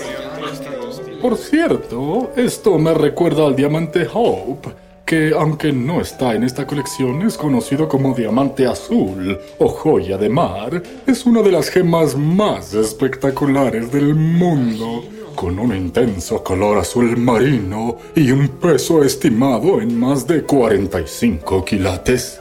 Por 1.21 1.37
cierto, 1.37 2.31
esto 2.37 2.79
me 2.79 2.95
recuerda 2.95 3.47
al 3.47 3.57
diamante 3.57 4.07
Hope, 4.13 4.82
que 5.13 5.35
aunque 5.39 5.75
no 5.75 6.01
está 6.01 6.35
en 6.35 6.43
esta 6.43 6.67
colección, 6.67 7.21
es 7.21 7.37
conocido 7.37 7.87
como 7.87 8.15
diamante 8.15 8.67
azul 8.67 9.39
o 9.59 9.69
joya 9.69 10.17
de 10.17 10.31
mar, 10.31 10.83
es 11.07 11.27
una 11.27 11.43
de 11.43 11.53
las 11.53 11.69
gemas 11.69 12.17
más 12.17 12.73
espectaculares 12.73 13.93
del 13.93 14.15
mundo, 14.15 15.05
con 15.35 15.59
un 15.59 15.77
intenso 15.77 16.43
color 16.43 16.79
azul 16.79 17.15
marino 17.19 17.99
y 18.17 18.31
un 18.31 18.49
peso 18.49 19.05
estimado 19.05 19.83
en 19.83 20.01
más 20.01 20.27
de 20.27 20.45
45 20.45 21.63
quilates. 21.63 22.41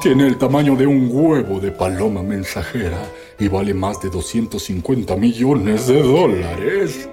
Tiene 0.00 0.28
el 0.28 0.38
tamaño 0.38 0.76
de 0.76 0.86
un 0.86 1.10
huevo 1.10 1.58
de 1.58 1.72
paloma 1.72 2.22
mensajera 2.22 3.02
y 3.40 3.48
vale 3.48 3.74
más 3.74 4.00
de 4.00 4.08
250 4.08 5.16
millones 5.16 5.88
de 5.88 6.00
dólares. 6.00 7.08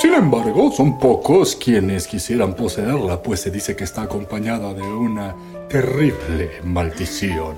Sin 0.00 0.14
embargo, 0.14 0.70
son 0.70 0.98
pocos 0.98 1.56
quienes 1.56 2.06
quisieran 2.06 2.54
poseerla, 2.54 3.20
pues 3.20 3.40
se 3.40 3.50
dice 3.50 3.74
que 3.74 3.84
está 3.84 4.02
acompañada 4.02 4.72
de 4.72 4.82
una 4.82 5.34
terrible 5.68 6.60
maldición. 6.64 7.56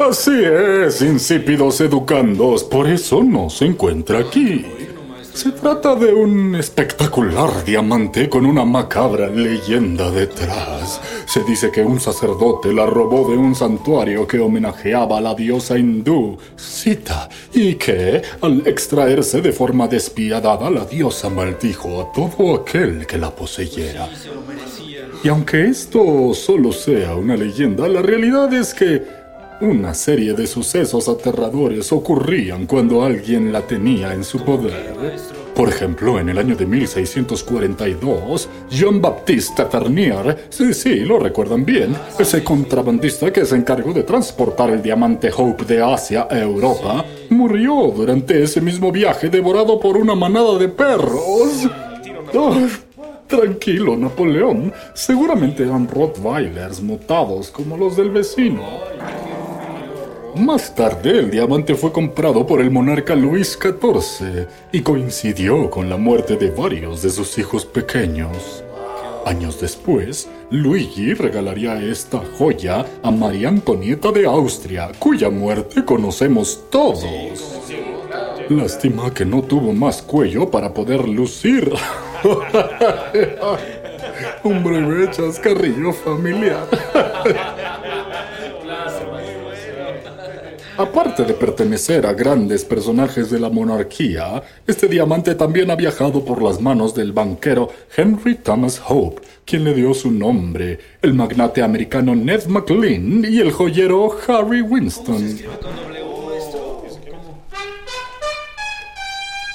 Así 0.00 0.42
es, 0.42 1.02
insípidos 1.02 1.80
educandos, 1.82 2.64
por 2.64 2.88
eso 2.88 3.22
no 3.22 3.50
se 3.50 3.66
encuentra 3.66 4.20
aquí. 4.20 4.64
Se 5.34 5.50
trata 5.50 5.94
de 5.94 6.12
un 6.12 6.54
espectacular 6.56 7.64
diamante 7.64 8.28
con 8.28 8.44
una 8.44 8.66
macabra 8.66 9.28
leyenda 9.28 10.10
detrás. 10.10 11.00
Se 11.26 11.42
dice 11.44 11.70
que 11.70 11.80
un 11.82 11.98
sacerdote 12.00 12.72
la 12.72 12.84
robó 12.84 13.28
de 13.30 13.36
un 13.38 13.54
santuario 13.54 14.26
que 14.26 14.38
homenajeaba 14.38 15.16
a 15.18 15.20
la 15.22 15.34
diosa 15.34 15.78
hindú 15.78 16.36
Sita 16.56 17.30
y 17.54 17.76
que, 17.76 18.20
al 18.42 18.66
extraerse 18.66 19.40
de 19.40 19.52
forma 19.52 19.88
despiadada, 19.88 20.70
la 20.70 20.84
diosa 20.84 21.30
maldijo 21.30 22.02
a 22.02 22.12
todo 22.12 22.54
aquel 22.56 23.06
que 23.06 23.16
la 23.16 23.30
poseyera. 23.34 24.10
Y 25.24 25.28
aunque 25.28 25.64
esto 25.64 26.34
solo 26.34 26.72
sea 26.72 27.14
una 27.14 27.36
leyenda, 27.36 27.88
la 27.88 28.02
realidad 28.02 28.52
es 28.52 28.74
que 28.74 29.21
una 29.60 29.94
serie 29.94 30.32
de 30.32 30.46
sucesos 30.46 31.08
aterradores 31.08 31.92
ocurrían 31.92 32.66
cuando 32.66 33.04
alguien 33.04 33.52
la 33.52 33.60
tenía 33.60 34.12
en 34.12 34.24
su 34.24 34.44
poder. 34.44 34.94
Por 35.54 35.68
ejemplo, 35.68 36.18
en 36.18 36.30
el 36.30 36.38
año 36.38 36.56
de 36.56 36.64
1642, 36.64 38.48
Jean-Baptiste 38.70 39.64
Tavernier, 39.66 40.46
sí, 40.48 40.72
sí, 40.72 41.00
lo 41.00 41.18
recuerdan 41.18 41.64
bien, 41.64 41.94
ese 42.18 42.42
contrabandista 42.42 43.32
que 43.32 43.44
se 43.44 43.56
encargó 43.56 43.92
de 43.92 44.02
transportar 44.02 44.70
el 44.70 44.82
diamante 44.82 45.30
Hope 45.36 45.64
de 45.64 45.82
Asia 45.82 46.26
a 46.30 46.38
Europa, 46.38 47.04
murió 47.28 47.92
durante 47.94 48.42
ese 48.42 48.60
mismo 48.60 48.90
viaje 48.90 49.28
devorado 49.28 49.78
por 49.78 49.98
una 49.98 50.14
manada 50.14 50.58
de 50.58 50.68
perros. 50.68 51.68
Oh, 52.34 52.56
tranquilo, 53.26 53.96
Napoleón. 53.96 54.72
Seguramente 54.94 55.64
eran 55.64 55.86
Rottweilers 55.86 56.80
mutados 56.80 57.50
como 57.50 57.76
los 57.76 57.96
del 57.96 58.10
vecino. 58.10 58.62
Más 60.36 60.74
tarde, 60.74 61.18
el 61.18 61.30
diamante 61.30 61.74
fue 61.74 61.92
comprado 61.92 62.46
por 62.46 62.62
el 62.62 62.70
monarca 62.70 63.14
Luis 63.14 63.58
XIV 63.60 64.46
y 64.72 64.80
coincidió 64.80 65.68
con 65.68 65.90
la 65.90 65.98
muerte 65.98 66.36
de 66.36 66.50
varios 66.50 67.02
de 67.02 67.10
sus 67.10 67.36
hijos 67.38 67.66
pequeños. 67.66 68.64
Años 69.26 69.60
después, 69.60 70.30
Luigi 70.50 71.12
regalaría 71.12 71.82
esta 71.82 72.22
joya 72.38 72.86
a 73.02 73.10
María 73.10 73.48
Antonieta 73.48 74.10
de 74.10 74.24
Austria, 74.24 74.90
cuya 74.98 75.28
muerte 75.28 75.84
conocemos 75.84 76.64
todos. 76.70 77.04
Lástima 78.48 79.12
que 79.12 79.26
no 79.26 79.42
tuvo 79.42 79.74
más 79.74 80.00
cuello 80.00 80.50
para 80.50 80.72
poder 80.72 81.06
lucir. 81.08 81.74
Un 84.44 84.64
breve 84.64 85.10
chascarrillo 85.10 85.92
familiar. 85.92 86.66
Aparte 90.78 91.24
de 91.24 91.34
pertenecer 91.34 92.06
a 92.06 92.14
grandes 92.14 92.64
personajes 92.64 93.30
de 93.30 93.38
la 93.38 93.50
monarquía, 93.50 94.42
este 94.66 94.88
diamante 94.88 95.34
también 95.34 95.70
ha 95.70 95.76
viajado 95.76 96.24
por 96.24 96.42
las 96.42 96.62
manos 96.62 96.94
del 96.94 97.12
banquero 97.12 97.68
Henry 97.94 98.36
Thomas 98.36 98.80
Hope, 98.88 99.20
quien 99.44 99.64
le 99.64 99.74
dio 99.74 99.92
su 99.92 100.10
nombre, 100.10 100.78
el 101.02 101.12
magnate 101.12 101.62
americano 101.62 102.14
Ned 102.14 102.46
McLean 102.46 103.22
y 103.28 103.40
el 103.40 103.52
joyero 103.52 104.16
Harry 104.26 104.62
Winston. 104.62 105.38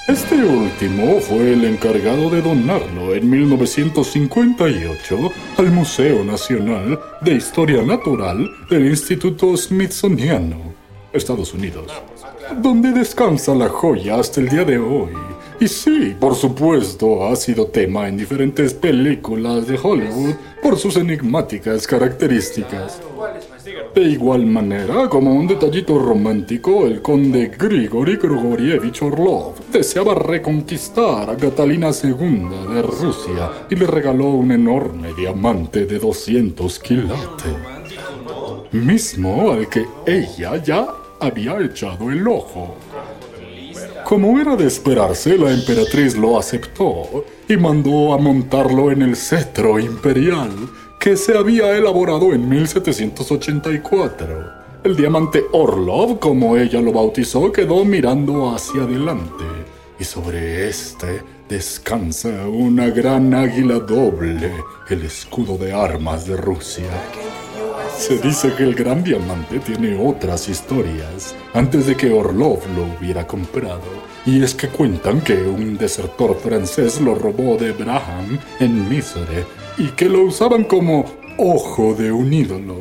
Este 0.06 0.36
último 0.36 1.20
fue 1.20 1.52
el 1.52 1.64
encargado 1.64 2.30
de 2.30 2.40
donarlo 2.40 3.14
en 3.14 3.28
1958 3.28 5.18
al 5.58 5.70
Museo 5.72 6.24
Nacional 6.24 6.98
de 7.20 7.34
Historia 7.34 7.82
Natural 7.82 8.48
del 8.70 8.86
Instituto 8.86 9.56
Smithsoniano. 9.56 10.87
Estados 11.18 11.52
Unidos, 11.52 11.92
donde 12.56 12.92
descansa 12.92 13.54
la 13.54 13.68
joya 13.68 14.18
hasta 14.18 14.40
el 14.40 14.48
día 14.48 14.64
de 14.64 14.78
hoy. 14.78 15.10
Y 15.60 15.66
sí, 15.66 16.16
por 16.18 16.36
supuesto, 16.36 17.26
ha 17.26 17.34
sido 17.34 17.66
tema 17.66 18.06
en 18.06 18.16
diferentes 18.16 18.72
películas 18.74 19.66
de 19.66 19.76
Hollywood 19.82 20.34
por 20.62 20.78
sus 20.78 20.96
enigmáticas 20.96 21.86
características. 21.86 23.00
De 23.92 24.02
igual 24.02 24.46
manera, 24.46 25.08
como 25.08 25.34
un 25.34 25.48
detallito 25.48 25.98
romántico, 25.98 26.86
el 26.86 27.02
conde 27.02 27.50
Grigory 27.58 28.16
Grigorievich 28.16 29.02
Orlov 29.02 29.54
deseaba 29.72 30.14
reconquistar 30.14 31.28
a 31.28 31.36
Catalina 31.36 31.90
II 31.90 32.48
de 32.72 32.82
Rusia 32.82 33.66
y 33.68 33.74
le 33.74 33.86
regaló 33.86 34.30
un 34.30 34.52
enorme 34.52 35.12
diamante 35.14 35.86
de 35.86 35.98
200 35.98 36.78
quilates 36.78 37.78
mismo 38.72 39.50
al 39.50 39.68
que 39.68 39.86
ella 40.06 40.56
ya 40.62 40.86
había 41.20 41.60
echado 41.60 42.10
el 42.10 42.26
ojo. 42.26 42.76
Como 44.04 44.40
era 44.40 44.56
de 44.56 44.66
esperarse, 44.66 45.36
la 45.36 45.52
emperatriz 45.52 46.16
lo 46.16 46.38
aceptó 46.38 47.24
y 47.48 47.56
mandó 47.56 48.14
a 48.14 48.18
montarlo 48.18 48.90
en 48.90 49.02
el 49.02 49.16
cetro 49.16 49.78
imperial 49.78 50.50
que 50.98 51.16
se 51.16 51.36
había 51.36 51.76
elaborado 51.76 52.32
en 52.32 52.48
1784. 52.48 54.58
El 54.84 54.96
diamante 54.96 55.44
Orlov, 55.52 56.18
como 56.18 56.56
ella 56.56 56.80
lo 56.80 56.92
bautizó, 56.92 57.52
quedó 57.52 57.84
mirando 57.84 58.50
hacia 58.50 58.82
adelante 58.82 59.44
y 59.98 60.04
sobre 60.04 60.68
este 60.68 61.22
descansa 61.48 62.48
una 62.48 62.90
gran 62.90 63.34
águila 63.34 63.80
doble, 63.80 64.52
el 64.88 65.04
escudo 65.04 65.56
de 65.56 65.72
armas 65.72 66.26
de 66.26 66.36
Rusia. 66.36 66.90
Se 67.98 68.16
dice 68.16 68.54
que 68.54 68.62
el 68.62 68.76
gran 68.76 69.02
diamante 69.02 69.58
tiene 69.58 69.98
otras 69.98 70.48
historias 70.48 71.34
antes 71.52 71.84
de 71.84 71.96
que 71.96 72.12
Orlov 72.12 72.60
lo 72.76 72.84
hubiera 72.96 73.26
comprado. 73.26 73.82
Y 74.24 74.42
es 74.42 74.54
que 74.54 74.68
cuentan 74.68 75.20
que 75.20 75.34
un 75.42 75.76
desertor 75.76 76.36
francés 76.36 77.00
lo 77.00 77.16
robó 77.16 77.56
de 77.56 77.72
Braham 77.72 78.38
en 78.60 78.88
Mysore 78.88 79.44
y 79.76 79.88
que 79.88 80.08
lo 80.08 80.22
usaban 80.22 80.62
como 80.64 81.06
ojo 81.38 81.92
de 81.92 82.12
un 82.12 82.32
ídolo. 82.32 82.78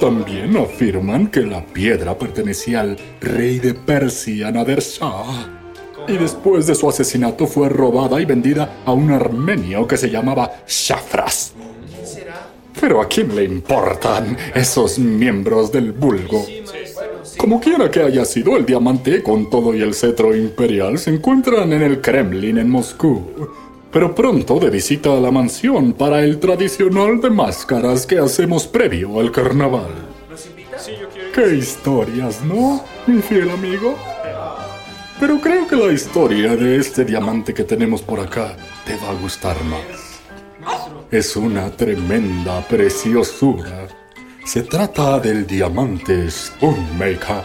También 0.00 0.56
afirman 0.56 1.26
que 1.26 1.42
la 1.42 1.62
piedra 1.66 2.16
pertenecía 2.16 2.80
al 2.80 2.96
rey 3.20 3.58
de 3.58 3.74
Persia, 3.74 4.50
Nader 4.50 4.80
Shah. 4.80 5.60
Y 6.08 6.16
después 6.16 6.66
de 6.66 6.74
su 6.74 6.88
asesinato 6.88 7.46
fue 7.46 7.68
robada 7.68 8.18
y 8.18 8.24
vendida 8.24 8.82
a 8.86 8.92
un 8.92 9.12
armenio 9.12 9.86
que 9.86 9.98
se 9.98 10.08
llamaba 10.08 10.50
Shafras. 10.66 11.52
Pero 12.80 13.00
¿a 13.00 13.08
quién 13.08 13.34
le 13.34 13.44
importan 13.44 14.36
esos 14.54 14.98
miembros 14.98 15.70
del 15.70 15.92
vulgo? 15.92 16.44
Como 17.36 17.60
quiera 17.60 17.90
que 17.90 18.02
haya 18.02 18.24
sido, 18.24 18.56
el 18.56 18.66
diamante 18.66 19.22
con 19.22 19.50
todo 19.50 19.74
y 19.74 19.82
el 19.82 19.94
cetro 19.94 20.36
imperial 20.36 20.98
se 20.98 21.10
encuentran 21.10 21.72
en 21.72 21.82
el 21.82 22.00
Kremlin 22.00 22.58
en 22.58 22.70
Moscú. 22.70 23.48
Pero 23.90 24.14
pronto 24.14 24.58
de 24.58 24.70
visita 24.70 25.16
a 25.16 25.20
la 25.20 25.30
mansión 25.30 25.92
para 25.92 26.24
el 26.24 26.38
tradicional 26.38 27.20
de 27.20 27.30
máscaras 27.30 28.06
que 28.06 28.18
hacemos 28.18 28.66
previo 28.66 29.20
al 29.20 29.30
carnaval. 29.30 29.90
¡Qué 31.34 31.54
historias, 31.56 32.42
¿no, 32.44 32.84
mi 33.06 33.20
fiel 33.22 33.50
amigo? 33.50 33.96
Pero 35.18 35.40
creo 35.40 35.66
que 35.66 35.76
la 35.76 35.92
historia 35.92 36.56
de 36.56 36.76
este 36.76 37.04
diamante 37.04 37.54
que 37.54 37.64
tenemos 37.64 38.02
por 38.02 38.20
acá 38.20 38.56
te 38.84 38.96
va 38.96 39.10
a 39.10 39.14
gustar 39.14 39.62
más. 39.64 40.11
Es 41.12 41.36
una 41.36 41.70
tremenda 41.70 42.66
preciosura. 42.66 43.86
Se 44.46 44.62
trata 44.62 45.20
del 45.20 45.46
diamante 45.46 46.30
Spoonmaker. 46.30 47.44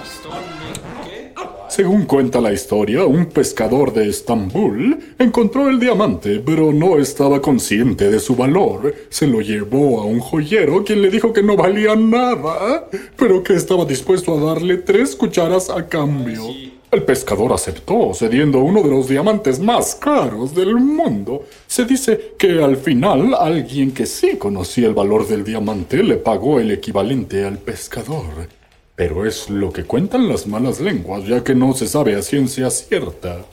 Según 1.78 2.06
cuenta 2.06 2.42
la 2.42 2.52
historia, 2.52 3.06
un 3.06 3.28
pescador 3.28 3.94
de 3.94 4.10
Estambul 4.10 4.98
encontró 5.20 5.70
el 5.70 5.80
diamante, 5.80 6.42
pero 6.44 6.74
no 6.74 6.98
estaba 6.98 7.40
consciente 7.40 8.10
de 8.10 8.20
su 8.20 8.36
valor. 8.36 8.96
Se 9.10 9.28
lo 9.28 9.42
llevó 9.42 10.02
a 10.02 10.06
un 10.06 10.20
joyero 10.20 10.84
quien 10.84 11.04
le 11.04 11.12
dijo 11.12 11.32
que 11.34 11.44
no 11.44 11.56
valía 11.56 11.96
nada, 11.96 12.90
pero 13.16 13.44
que 13.44 13.54
estaba 13.54 13.86
dispuesto 13.86 14.36
a 14.36 14.56
darle 14.56 14.78
tres 14.78 15.16
cucharas 15.16 15.70
a 15.70 15.88
cambio. 15.88 16.46
El 16.90 17.04
pescador 17.04 17.54
aceptó, 17.54 18.12
cediendo 18.16 18.58
uno 18.58 18.82
de 18.82 18.90
los 18.90 19.08
diamantes 19.08 19.60
más 19.60 19.94
caros 19.94 20.56
del 20.56 20.78
mundo. 20.78 21.46
Se 21.68 21.86
dice 21.86 22.34
que 22.40 22.64
al 22.64 22.78
final 22.78 23.36
alguien 23.36 23.92
que 23.92 24.08
sí 24.08 24.38
conocía 24.38 24.88
el 24.88 24.96
valor 24.96 25.28
del 25.28 25.44
diamante 25.44 26.02
le 26.02 26.16
pagó 26.16 26.60
el 26.60 26.72
equivalente 26.72 27.46
al 27.46 27.60
pescador. 27.60 28.57
Pero 28.98 29.28
es 29.28 29.48
lo 29.52 29.72
que 29.72 29.84
cuentan 29.84 30.28
las 30.28 30.48
malas 30.48 30.82
lenguas, 30.82 31.24
ya 31.24 31.44
que 31.44 31.54
no 31.54 31.72
se 31.74 31.88
sabe 31.88 32.16
a 32.16 32.24
ciencia 32.24 32.72
cierta. 32.72 33.46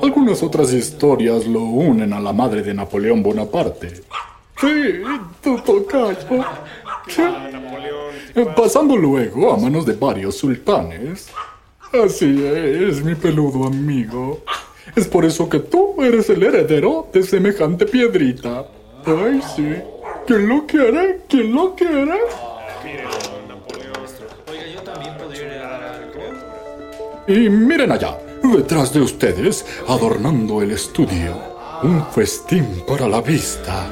Algunas 0.00 0.40
otras 0.44 0.72
historias 0.72 1.48
lo 1.48 1.62
unen 1.62 2.12
a 2.12 2.20
la 2.20 2.32
madre 2.32 2.62
de 2.62 2.72
Napoleón 2.74 3.20
Bonaparte. 3.20 4.02
Sí, 4.60 5.02
tu 5.42 5.58
tocayo. 5.62 6.44
Pasando 8.54 8.96
luego 8.96 9.52
a 9.52 9.56
manos 9.56 9.84
de 9.84 9.94
varios 9.94 10.36
sultanes. 10.36 11.28
Así 11.92 12.46
es, 12.46 13.02
mi 13.02 13.16
peludo 13.16 13.66
amigo. 13.66 14.44
Es 14.94 15.08
por 15.08 15.24
eso 15.24 15.48
que 15.48 15.58
tú 15.58 16.00
eres 16.04 16.30
el 16.30 16.44
heredero 16.44 17.08
de 17.12 17.24
semejante 17.24 17.84
piedrita. 17.84 18.64
Ay, 19.04 19.40
sí. 19.56 19.74
¿Quién 20.24 20.48
lo 20.48 20.64
quiere? 20.68 21.22
¿Quién 21.28 21.52
lo 21.52 21.74
quiere? 21.74 22.20
Y 27.28 27.50
miren 27.50 27.92
allá, 27.92 28.16
detrás 28.42 28.90
de 28.94 29.02
ustedes, 29.02 29.66
adornando 29.86 30.62
el 30.62 30.70
estudio, 30.70 31.36
un 31.82 32.02
festín 32.06 32.66
para 32.86 33.06
la 33.06 33.20
vista. 33.20 33.86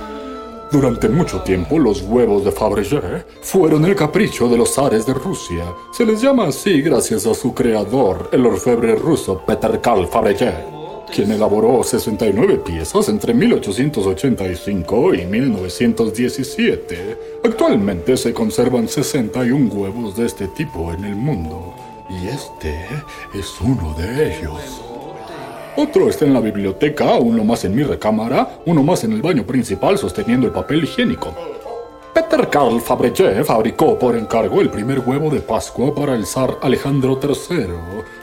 Durante 0.73 1.11
mucho 1.11 1.43
tiempo 1.43 1.79
los 1.79 2.01
huevos 2.01 2.47
de 2.47 2.51
Fabergé 2.51 3.27
fueron 3.43 3.85
el 3.85 3.95
capricho 3.95 4.49
de 4.49 4.57
los 4.57 4.75
zares 4.75 5.05
de 5.05 5.13
Rusia. 5.13 5.67
Se 5.93 6.07
les 6.07 6.23
llama 6.23 6.47
así 6.47 6.81
gracias 6.81 7.27
a 7.27 7.35
su 7.35 7.53
creador, 7.53 8.31
el 8.33 8.47
orfebre 8.47 8.95
ruso 8.95 9.43
Peter 9.47 9.83
Karl 9.83 10.09
Fabergé, 10.09 10.55
quien 11.15 11.31
elaboró 11.31 11.85
69 11.85 12.63
piezas 12.65 13.11
entre 13.11 13.35
1885 13.35 15.15
y 15.15 15.27
1917. 15.27 17.19
Actualmente 17.45 18.17
se 18.17 18.33
conservan 18.33 18.89
61 18.89 19.75
huevos 19.75 20.17
de 20.17 20.25
este 20.25 20.49
tipo 20.49 20.91
en 20.91 21.05
el 21.05 21.17
mundo. 21.17 21.86
Y 22.23 22.29
este 22.29 22.87
es 23.35 23.61
uno 23.61 23.95
de 23.95 24.39
ellos. 24.39 24.83
Otro 25.77 26.09
está 26.09 26.25
en 26.25 26.33
la 26.33 26.41
biblioteca, 26.41 27.17
uno 27.17 27.45
más 27.45 27.65
en 27.67 27.75
mi 27.75 27.83
recámara, 27.83 28.61
uno 28.65 28.83
más 28.83 29.05
en 29.05 29.13
el 29.13 29.21
baño 29.21 29.45
principal 29.45 29.99
sosteniendo 29.99 30.47
el 30.47 30.53
papel 30.53 30.85
higiénico. 30.85 31.35
Peter 32.15 32.49
Karl 32.49 32.81
Fabergé 32.81 33.45
fabricó 33.45 33.99
por 33.99 34.17
encargo 34.17 34.63
el 34.63 34.71
primer 34.71 35.01
huevo 35.01 35.29
de 35.29 35.41
Pascua 35.41 35.95
para 35.95 36.15
el 36.15 36.25
zar 36.25 36.57
Alejandro 36.63 37.21
III, 37.23 37.67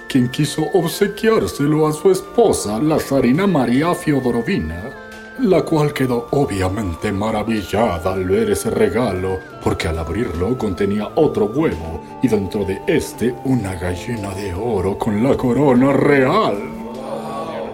quien 0.10 0.30
quiso 0.30 0.64
obsequiárselo 0.74 1.86
a 1.86 1.94
su 1.94 2.10
esposa, 2.10 2.80
la 2.80 2.98
zarina 3.00 3.46
María 3.46 3.94
Fiodorovina, 3.94 5.03
la 5.40 5.64
cual 5.64 5.94
quedó 5.94 6.28
obviamente 6.32 7.12
maravillada 7.12 8.14
al 8.14 8.26
ver 8.26 8.52
ese 8.52 8.70
regalo, 8.70 9.40
porque 9.64 9.88
al 9.88 10.00
abrirlo 10.00 10.58
contenía 10.58 11.10
otro 11.16 11.46
huevo 11.46 12.02
y 12.22 12.28
dentro 12.28 12.64
de 12.64 12.82
este 12.88 13.36
una 13.46 13.76
gallina 13.76 14.34
de 14.34 14.54
oro 14.54 14.98
con 14.98 15.24
la 15.24 15.36
corona 15.36 15.92
real. 15.94 16.58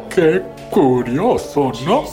¡Qué 0.10 0.41
curioso, 0.72 1.72
¿no? 1.86 2.04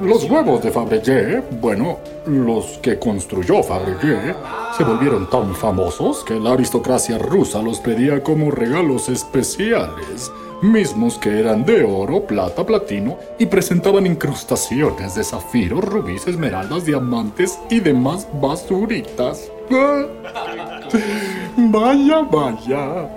Los 0.00 0.28
huevos 0.28 0.62
de 0.62 0.70
Fabergé, 0.70 1.42
bueno, 1.60 1.98
los 2.26 2.78
que 2.78 2.98
construyó 2.98 3.62
Fabergé, 3.62 4.34
se 4.76 4.84
volvieron 4.84 5.30
tan 5.30 5.54
famosos 5.54 6.24
que 6.24 6.34
la 6.34 6.52
aristocracia 6.52 7.16
rusa 7.16 7.62
los 7.62 7.78
pedía 7.78 8.22
como 8.22 8.50
regalos 8.50 9.08
especiales, 9.08 10.32
mismos 10.64 11.18
que 11.18 11.38
eran 11.38 11.64
de 11.64 11.84
oro, 11.84 12.26
plata, 12.26 12.64
platino 12.66 13.18
y 13.38 13.46
presentaban 13.46 14.06
incrustaciones 14.06 15.14
de 15.14 15.22
zafiro, 15.22 15.80
rubíes, 15.80 16.26
esmeraldas, 16.26 16.84
diamantes 16.84 17.58
y 17.70 17.80
demás 17.80 18.26
basuritas. 18.40 19.50
Vaya, 21.56 22.20
vaya. 22.22 23.08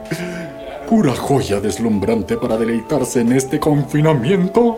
Pura 0.88 1.14
joya 1.14 1.60
deslumbrante 1.60 2.38
para 2.38 2.56
deleitarse 2.58 3.22
en 3.22 3.34
este 3.34 3.60
confinamiento. 3.60 4.78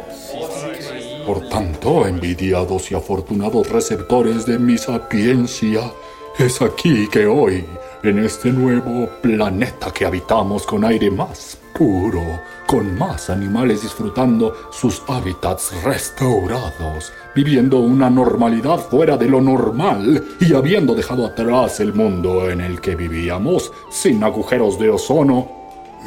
Por 1.25 1.47
tanto, 1.49 2.08
envidiados 2.08 2.91
y 2.91 2.95
afortunados 2.95 3.69
receptores 3.69 4.45
de 4.47 4.58
mi 4.58 4.77
sapiencia, 4.77 5.91
es 6.39 6.62
aquí 6.62 7.08
que 7.10 7.27
hoy, 7.27 7.63
en 8.01 8.19
este 8.25 8.49
nuevo 8.51 9.08
planeta 9.21 9.91
que 9.91 10.05
habitamos 10.05 10.65
con 10.65 10.84
aire 10.84 11.12
más 11.12 11.60
puro, 11.77 12.23
con 12.69 12.99
más 12.99 13.32
animales 13.32 13.82
disfrutando 13.82 14.69
sus 14.71 15.01
hábitats 15.08 15.73
restaurados, 15.84 17.12
viviendo 17.34 17.79
una 17.79 18.12
normalidad 18.12 18.77
fuera 18.77 19.17
de 19.17 19.27
lo 19.27 19.41
normal 19.41 20.23
y 20.39 20.53
habiendo 20.53 20.93
dejado 20.93 21.25
atrás 21.25 21.79
el 21.79 21.95
mundo 21.95 22.47
en 22.47 22.62
el 22.62 22.79
que 22.79 22.95
vivíamos, 22.95 23.71
sin 23.89 24.23
agujeros 24.23 24.77
de 24.77 24.91
ozono, 24.91 25.49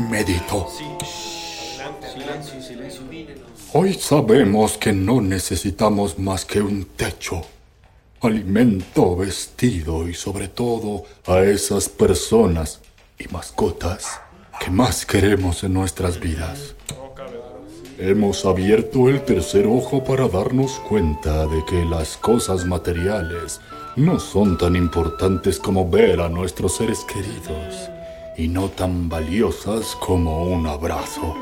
medito. 0.09 0.69
Hoy 3.73 3.95
sabemos 3.95 4.79
que 4.79 4.93
no 4.93 5.21
necesitamos 5.21 6.17
más 6.21 6.45
que 6.45 6.61
un 6.61 6.85
techo, 6.95 7.43
alimento, 8.21 9.17
vestido 9.17 10.09
y 10.09 10.15
sobre 10.15 10.47
todo 10.47 11.03
a 11.27 11.41
esas 11.41 11.89
personas 11.89 12.81
y 13.19 13.27
mascotas 13.33 14.22
que 14.63 14.71
más 14.71 15.05
queremos 15.05 15.65
en 15.65 15.73
nuestras 15.73 16.21
vidas. 16.21 16.77
Hemos 17.99 18.45
abierto 18.45 19.09
el 19.09 19.25
tercer 19.25 19.67
ojo 19.67 20.05
para 20.05 20.29
darnos 20.29 20.79
cuenta 20.89 21.47
de 21.47 21.65
que 21.65 21.85
las 21.85 22.17
cosas 22.17 22.65
materiales 22.65 23.61
no 23.97 24.21
son 24.21 24.57
tan 24.57 24.77
importantes 24.77 25.59
como 25.59 25.91
ver 25.91 26.21
a 26.21 26.29
nuestros 26.29 26.77
seres 26.77 27.01
queridos 27.13 27.91
y 28.37 28.47
no 28.47 28.69
tan 28.69 29.09
valiosas 29.09 29.97
como 29.97 30.45
un 30.45 30.67
abrazo. 30.69 31.35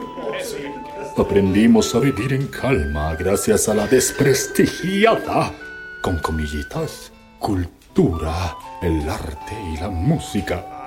Aprendimos 1.19 1.95
a 1.95 1.99
vivir 1.99 2.33
en 2.33 2.47
calma 2.47 3.15
gracias 3.17 3.69
a 3.69 3.75
la 3.75 3.87
desprestigiada, 3.87 5.53
con 6.01 6.19
comillitas, 6.21 7.13
cultura, 7.39 8.57
el 8.81 9.07
arte 9.11 9.55
y 9.75 9.77
la 9.79 9.91
música. 9.91 10.87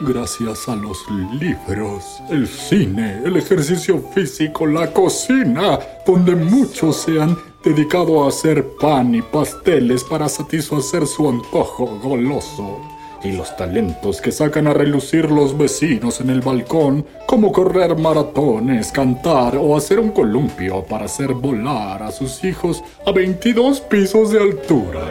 Gracias 0.00 0.68
a 0.68 0.76
los 0.76 0.98
libros, 1.40 2.20
el 2.28 2.46
cine, 2.46 3.22
el 3.24 3.36
ejercicio 3.36 3.98
físico, 4.14 4.66
la 4.66 4.92
cocina, 4.92 5.78
donde 6.06 6.36
muchos 6.36 6.96
se 6.98 7.18
han 7.18 7.36
dedicado 7.64 8.22
a 8.22 8.28
hacer 8.28 8.76
pan 8.78 9.14
y 9.14 9.22
pasteles 9.22 10.04
para 10.04 10.28
satisfacer 10.28 11.06
su 11.06 11.26
antojo 11.26 11.98
goloso 12.02 12.78
y 13.24 13.32
los 13.32 13.56
talentos 13.56 14.20
que 14.20 14.32
sacan 14.32 14.66
a 14.66 14.74
relucir 14.74 15.30
los 15.30 15.56
vecinos 15.56 16.20
en 16.20 16.28
el 16.28 16.42
balcón, 16.42 17.06
como 17.26 17.50
correr 17.50 17.96
maratones, 17.96 18.92
cantar 18.92 19.56
o 19.56 19.76
hacer 19.76 19.98
un 19.98 20.10
columpio 20.10 20.84
para 20.84 21.06
hacer 21.06 21.32
volar 21.32 22.02
a 22.02 22.12
sus 22.12 22.44
hijos 22.44 22.84
a 23.06 23.12
22 23.12 23.80
pisos 23.80 24.30
de 24.30 24.40
altura. 24.40 25.08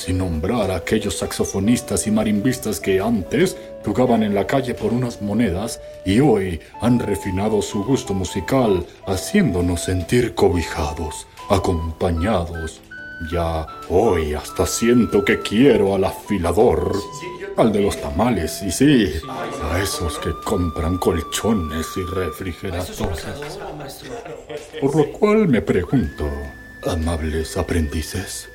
Sin 0.00 0.16
nombrar 0.16 0.70
a 0.70 0.76
aquellos 0.76 1.18
saxofonistas 1.18 2.06
y 2.06 2.10
marimbistas 2.10 2.80
que 2.80 3.00
antes 3.00 3.54
tocaban 3.84 4.22
en 4.22 4.34
la 4.34 4.46
calle 4.46 4.72
por 4.72 4.94
unas 4.94 5.20
monedas 5.20 5.78
y 6.06 6.20
hoy 6.20 6.58
han 6.80 6.98
refinado 6.98 7.60
su 7.60 7.84
gusto 7.84 8.14
musical, 8.14 8.86
haciéndonos 9.06 9.82
sentir 9.82 10.34
cobijados, 10.34 11.26
acompañados, 11.50 12.80
ya 13.30 13.66
hoy 13.90 14.32
hasta 14.32 14.64
siento 14.64 15.22
que 15.22 15.40
quiero 15.40 15.94
al 15.94 16.04
afilador, 16.04 16.96
al 17.58 17.70
de 17.70 17.82
los 17.82 18.00
tamales, 18.00 18.62
y 18.62 18.70
sí, 18.70 19.12
a 19.70 19.82
esos 19.82 20.18
que 20.20 20.30
compran 20.46 20.96
colchones 20.96 21.86
y 21.98 22.14
refrigeradores. 22.14 23.26
Por 24.80 24.96
lo 24.96 25.12
cual 25.12 25.46
me 25.46 25.60
pregunto, 25.60 26.24
amables 26.86 27.56
aprendices, 27.56 28.48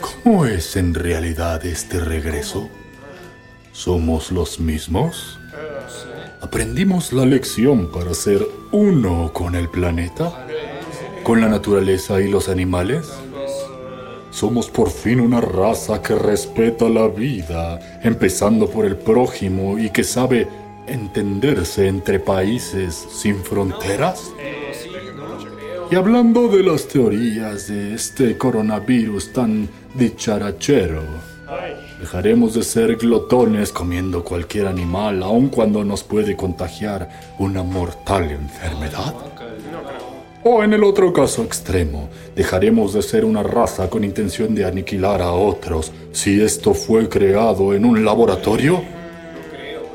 ¿cómo 0.00 0.46
es 0.46 0.76
en 0.76 0.94
realidad 0.94 1.64
este 1.64 2.00
regreso? 2.00 2.68
¿Somos 3.72 4.30
los 4.30 4.60
mismos? 4.60 5.38
¿Aprendimos 6.40 7.12
la 7.12 7.24
lección 7.24 7.90
para 7.90 8.14
ser 8.14 8.46
uno 8.72 9.32
con 9.32 9.54
el 9.54 9.68
planeta? 9.68 10.46
¿Con 11.22 11.40
la 11.40 11.48
naturaleza 11.48 12.20
y 12.20 12.28
los 12.28 12.48
animales? 12.48 13.08
Somos 14.30 14.68
por 14.70 14.90
fin 14.90 15.20
una 15.20 15.40
raza 15.40 16.02
que 16.02 16.14
respeta 16.14 16.88
la 16.88 17.08
vida, 17.08 18.00
empezando 18.02 18.68
por 18.68 18.86
el 18.86 18.96
prójimo 18.96 19.78
y 19.78 19.90
que 19.90 20.04
sabe 20.04 20.46
entenderse 20.86 21.86
entre 21.88 22.20
países 22.20 22.94
sin 23.10 23.42
fronteras. 23.42 24.30
Y 25.90 25.96
hablando 25.96 26.46
de 26.46 26.62
las 26.62 26.86
teorías 26.86 27.66
de 27.66 27.94
este 27.94 28.38
coronavirus 28.38 29.32
tan 29.32 29.68
dicharachero, 29.92 31.02
dejaremos 31.98 32.54
de 32.54 32.62
ser 32.62 32.94
glotones 32.94 33.72
comiendo 33.72 34.22
cualquier 34.22 34.68
animal 34.68 35.20
aun 35.24 35.48
cuando 35.48 35.82
nos 35.82 36.04
puede 36.04 36.36
contagiar 36.36 37.34
una 37.40 37.64
mortal 37.64 38.30
enfermedad. 38.30 39.16
O 40.44 40.62
en 40.62 40.74
el 40.74 40.84
otro 40.84 41.12
caso 41.12 41.42
extremo, 41.42 42.08
dejaremos 42.36 42.94
de 42.94 43.02
ser 43.02 43.24
una 43.24 43.42
raza 43.42 43.90
con 43.90 44.04
intención 44.04 44.54
de 44.54 44.66
aniquilar 44.66 45.20
a 45.20 45.32
otros 45.32 45.90
si 46.12 46.40
esto 46.40 46.72
fue 46.72 47.08
creado 47.08 47.74
en 47.74 47.84
un 47.84 48.04
laboratorio. 48.04 48.80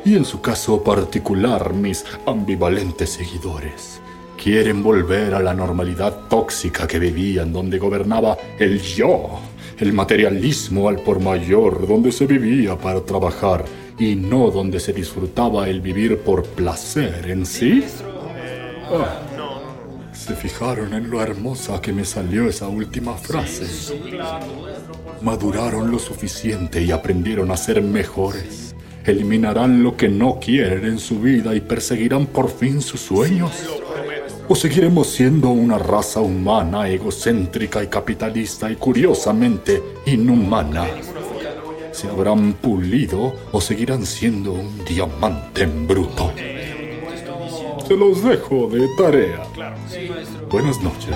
Y 0.03 0.17
en 0.17 0.25
su 0.25 0.41
caso 0.41 0.83
particular, 0.83 1.73
mis 1.73 2.03
ambivalentes 2.25 3.11
seguidores 3.11 4.01
quieren 4.45 4.83
volver 4.83 5.33
a 5.33 5.39
la 5.39 5.55
normalidad 5.55 6.27
tóxica 6.29 6.85
que 6.85 6.99
vivían 6.99 7.51
donde 7.51 7.79
gobernaba 7.79 8.37
el 8.59 8.79
yo, 8.79 9.39
el 9.79 9.91
materialismo 9.91 10.87
al 10.87 10.99
por 10.99 11.19
mayor, 11.19 11.87
donde 11.87 12.11
se 12.11 12.27
vivía 12.27 12.77
para 12.77 13.01
trabajar 13.01 13.65
y 13.97 14.15
no 14.15 14.51
donde 14.51 14.79
se 14.79 14.93
disfrutaba 14.93 15.67
el 15.67 15.81
vivir 15.81 16.19
por 16.19 16.43
placer 16.45 17.27
en 17.27 17.43
sí. 17.43 17.85
Ah. 18.91 19.19
¿Se 20.13 20.35
fijaron 20.35 20.93
en 20.93 21.09
lo 21.09 21.23
hermosa 21.23 21.81
que 21.81 21.91
me 21.91 22.05
salió 22.05 22.47
esa 22.47 22.67
última 22.67 23.15
frase? 23.15 23.95
Maduraron 25.23 25.89
lo 25.89 25.97
suficiente 25.97 26.83
y 26.83 26.91
aprendieron 26.91 27.49
a 27.49 27.57
ser 27.57 27.81
mejores. 27.81 28.75
Eliminarán 29.05 29.81
lo 29.81 29.97
que 29.97 30.07
no 30.07 30.39
quieren 30.39 30.85
en 30.85 30.99
su 30.99 31.19
vida 31.19 31.55
y 31.55 31.61
perseguirán 31.61 32.27
por 32.27 32.51
fin 32.51 32.79
sus 32.79 33.01
sueños. 33.01 33.81
¿O 34.47 34.53
seguiremos 34.53 35.07
siendo 35.07 35.49
una 35.49 35.79
raza 35.79 36.19
humana, 36.19 36.87
egocéntrica 36.87 37.83
y 37.83 37.87
capitalista 37.87 38.69
y 38.69 38.75
curiosamente 38.75 39.81
inhumana? 40.05 40.85
¿Se 41.91 42.07
habrán 42.07 42.53
pulido 42.53 43.33
o 43.51 43.59
seguirán 43.59 44.05
siendo 44.05 44.53
un 44.53 44.85
diamante 44.85 45.63
en 45.63 45.87
bruto? 45.87 46.31
Se 47.87 47.97
los 47.97 48.23
dejo 48.23 48.67
de 48.67 48.87
tarea. 48.97 49.43
Buenas 50.51 50.79
noches. 50.79 51.15